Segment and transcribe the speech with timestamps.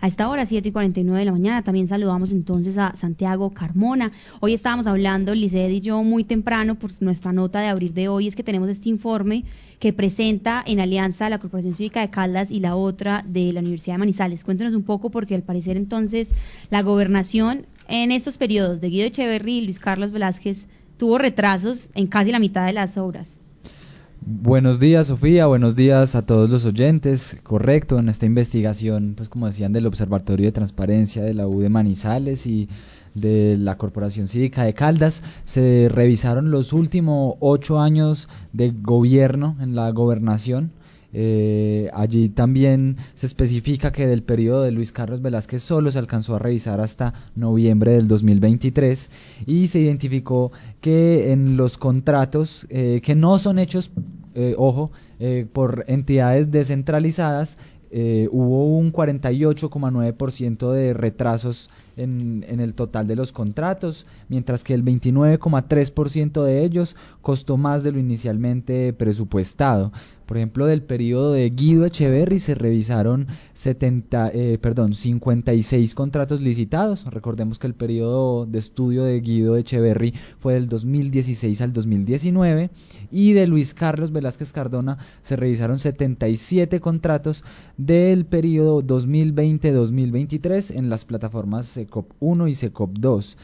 [0.00, 1.62] a esta hora, 7 y 49 de la mañana.
[1.62, 4.12] También saludamos entonces a Santiago Carmona.
[4.40, 8.28] Hoy estábamos hablando, Liced y yo, muy temprano, por nuestra nota de abril de hoy,
[8.28, 9.44] es que tenemos este informe
[9.78, 13.94] que presenta en alianza la Corporación Cívica de Caldas y la otra de la Universidad
[13.94, 14.44] de Manizales.
[14.44, 16.34] Cuéntenos un poco, porque al parecer entonces
[16.70, 22.06] la gobernación en estos periodos de Guido Echeverry y Luis Carlos Velázquez tuvo retrasos en
[22.08, 23.40] casi la mitad de las obras.
[24.20, 25.46] Buenos días, Sofía.
[25.46, 27.36] Buenos días a todos los oyentes.
[27.44, 31.68] Correcto, en esta investigación, pues como decían, del Observatorio de Transparencia de la U de
[31.68, 32.68] Manizales y
[33.14, 39.74] de la Corporación Cívica de Caldas, se revisaron los últimos ocho años de gobierno en
[39.74, 40.72] la gobernación
[41.12, 46.34] eh, allí también se especifica que del periodo de Luis Carlos Velázquez solo se alcanzó
[46.34, 49.08] a revisar hasta noviembre del 2023
[49.46, 53.90] y se identificó que en los contratos eh, que no son hechos,
[54.34, 54.90] eh, ojo,
[55.52, 57.58] por entidades descentralizadas,
[57.90, 66.42] hubo un 48,9% de retrasos en, el total de los contratos, mientras que el 29,3%
[66.42, 69.92] de ellos costó más de lo inicialmente presupuestado.
[70.28, 74.60] Por ejemplo, del periodo de Guido Echeverry se revisaron 70, eh,
[74.92, 77.06] 56 contratos licitados.
[77.06, 82.68] Recordemos que el periodo de estudio de Guido Echeverry fue del 2016 al 2019
[83.10, 87.42] y de Luis Carlos Velázquez Cardona se revisaron 77 contratos
[87.78, 93.36] del periodo 2020-2023 en las plataformas SECOP 1 y SECOP 2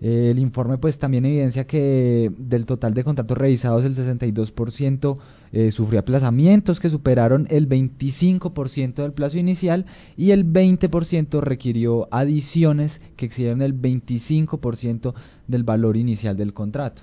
[0.00, 5.18] el informe pues también evidencia que del total de contratos revisados el 62%
[5.52, 13.00] eh, sufrió aplazamientos que superaron el 25% del plazo inicial y el 20% requirió adiciones
[13.16, 15.14] que excedieron el 25%
[15.46, 17.02] del valor inicial del contrato.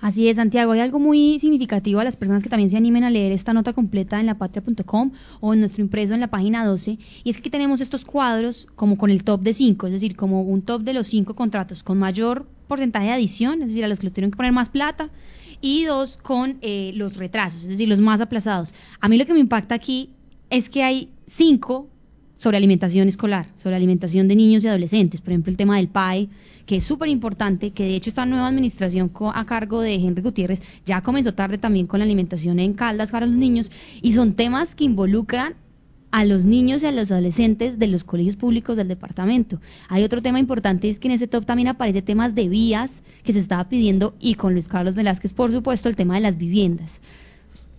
[0.00, 0.72] Así es, Santiago.
[0.72, 3.72] Hay algo muy significativo a las personas que también se animen a leer esta nota
[3.72, 6.98] completa en lapatria.com o en nuestro impreso en la página 12.
[7.24, 10.14] Y es que aquí tenemos estos cuadros como con el top de 5, es decir,
[10.14, 13.88] como un top de los 5 contratos con mayor porcentaje de adición, es decir, a
[13.88, 15.10] los que le tuvieron que poner más plata,
[15.60, 18.74] y dos con eh, los retrasos, es decir, los más aplazados.
[19.00, 20.10] A mí lo que me impacta aquí
[20.50, 21.88] es que hay cinco
[22.38, 26.28] sobre alimentación escolar, sobre alimentación de niños y adolescentes, por ejemplo, el tema del PAE,
[26.66, 30.62] que es súper importante, que de hecho esta nueva administración a cargo de Henry Gutiérrez
[30.86, 33.70] ya comenzó tarde también con la alimentación en Caldas para los niños
[34.02, 35.54] y son temas que involucran
[36.10, 39.60] a los niños y a los adolescentes de los colegios públicos del departamento.
[39.88, 43.32] Hay otro tema importante, es que en ese top también aparece temas de vías que
[43.32, 47.00] se estaba pidiendo y con Luis Carlos Velázquez, por supuesto, el tema de las viviendas.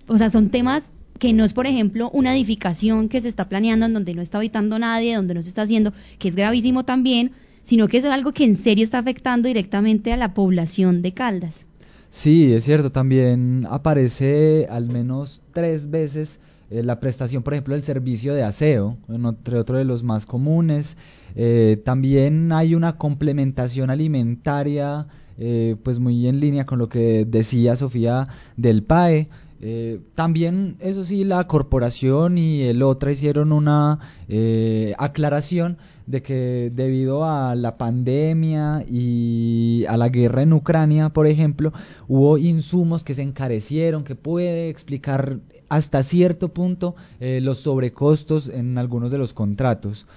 [0.08, 3.86] O sea, son temas que no es, por ejemplo, una edificación que se está planeando
[3.86, 7.32] en donde no está habitando nadie, donde no se está haciendo, que es gravísimo también,
[7.64, 11.68] sino que es algo que en serio está afectando directamente a la población de Caldas.
[12.10, 16.40] Sí, es cierto, también aparece al menos tres veces
[16.72, 20.98] eh, la prestación, por ejemplo, del servicio de aseo, entre otros de los más comunes.
[21.36, 25.08] Eh, también hay una complementación alimentaria,
[25.38, 29.30] eh, pues muy en línea con lo que decía Sofía del PAE.
[29.62, 34.00] Eh, también, eso sí, la corporación y el otra hicieron una
[34.30, 41.28] eh, aclaración de que debido a la pandemia y a la guerra en Ucrania, por
[41.28, 41.74] ejemplo,
[42.08, 48.78] hubo insumos que se encarecieron, que puede explicar hasta cierto punto eh, los sobrecostos en
[48.78, 50.08] algunos de los contratos.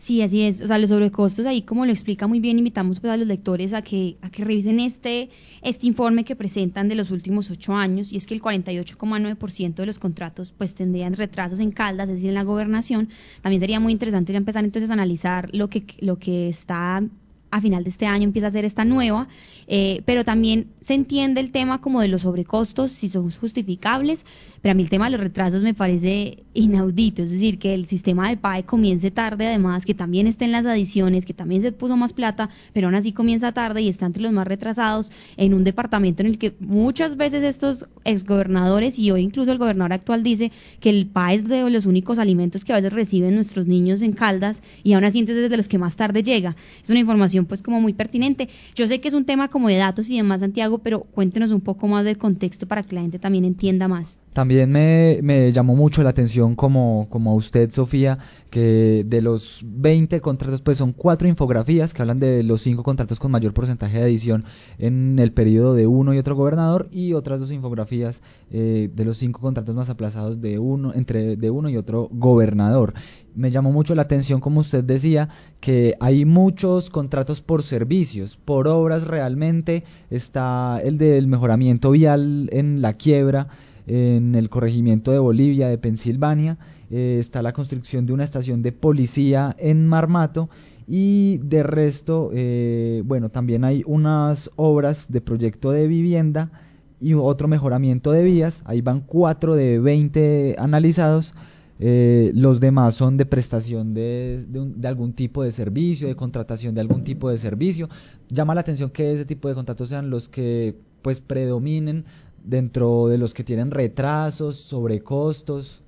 [0.00, 0.62] Sí, así es.
[0.62, 3.74] O sea, los sobrecostos ahí, como lo explica muy bien, invitamos pues, a los lectores
[3.74, 5.28] a que, a que revisen este,
[5.60, 9.84] este informe que presentan de los últimos ocho años, y es que el 48,9% de
[9.84, 13.10] los contratos pues tendrían retrasos en Caldas, es decir, en la gobernación.
[13.42, 17.02] También sería muy interesante ya empezar entonces a analizar lo que, lo que está
[17.50, 19.28] a final de este año empieza a ser esta nueva,
[19.66, 24.24] eh, pero también se entiende el tema como de los sobrecostos, si son justificables,
[24.62, 27.86] pero a mí el tema de los retrasos me parece inaudito, es decir, que el
[27.86, 31.96] sistema de PAE comience tarde, además, que también estén las adiciones, que también se puso
[31.96, 35.64] más plata, pero aún así comienza tarde y está entre los más retrasados en un
[35.64, 40.52] departamento en el que muchas veces estos exgobernadores y hoy incluso el gobernador actual dice
[40.80, 44.12] que el PAE es de los únicos alimentos que a veces reciben nuestros niños en
[44.12, 46.56] Caldas y aún así entonces es de los que más tarde llega.
[46.82, 48.48] Es una información pues como muy pertinente.
[48.74, 51.60] Yo sé que es un tema como de datos y demás, Santiago, pero cuéntenos un
[51.60, 54.18] poco más del contexto para que la gente también entienda más.
[54.32, 60.20] También me, llamó mucho la atención, como, como a usted, Sofía, que de los 20
[60.20, 64.04] contratos, pues son cuatro infografías que hablan de los cinco contratos con mayor porcentaje de
[64.04, 64.44] adición
[64.78, 68.22] en el periodo de uno y otro gobernador, y otras dos infografías
[68.52, 72.94] eh, de los cinco contratos más aplazados de uno, entre de uno y otro gobernador.
[73.34, 75.28] Me llamó mucho la atención, como usted decía,
[75.60, 79.84] que hay muchos contratos por servicios, por obras realmente.
[80.10, 83.48] Está el del mejoramiento vial en la quiebra
[83.86, 86.58] en el corregimiento de Bolivia, de Pensilvania,
[86.90, 90.48] eh, está la construcción de una estación de policía en Marmato
[90.86, 96.52] y de resto, eh, bueno, también hay unas obras de proyecto de vivienda
[97.00, 101.34] y otro mejoramiento de vías, ahí van 4 de 20 analizados.
[101.82, 106.82] Eh, los demás son de prestación de, de, algún tipo de servicio, de contratación de
[106.82, 107.88] algún tipo de servicio.
[108.28, 112.04] Llama la atención que ese tipo de contratos sean los que pues predominen
[112.44, 115.82] dentro de los que tienen retrasos, sobrecostos.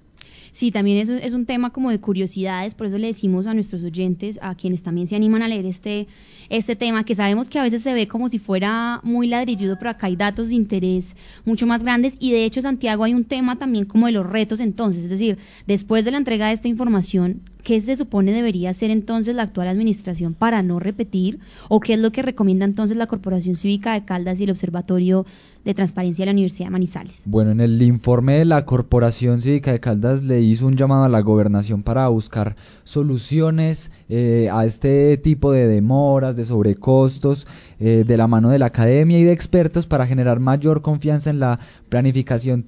[0.52, 3.82] Sí, también es, es un tema como de curiosidades, por eso le decimos a nuestros
[3.82, 6.08] oyentes, a quienes también se animan a leer este,
[6.50, 9.90] este tema, que sabemos que a veces se ve como si fuera muy ladrilludo, pero
[9.90, 11.16] acá hay datos de interés
[11.46, 14.60] mucho más grandes y de hecho Santiago hay un tema también como de los retos
[14.60, 18.90] entonces, es decir, después de la entrega de esta información, ¿qué se supone debería hacer
[18.90, 21.38] entonces la actual administración para no repetir?
[21.68, 25.26] ¿O qué es lo que recomienda entonces la Corporación Cívica de Caldas y el Observatorio
[25.64, 27.22] de Transparencia de la Universidad de Manizales?
[27.26, 31.08] Bueno, en el informe de la Corporación Cívica de Caldas le hizo un llamado a
[31.08, 37.46] la gobernación para buscar soluciones eh, a este tipo de demoras, de sobrecostos,
[37.78, 41.40] eh, de la mano de la academia y de expertos para generar mayor confianza en
[41.40, 41.58] la
[41.88, 42.62] planificación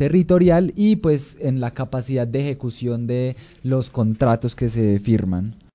[0.00, 5.56] territorial y pues en la capacidad de ejecución de los contratos que se firman.